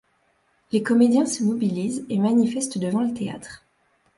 [0.71, 3.65] Les comédiens se mobilisent et manifestent devant le théâtre.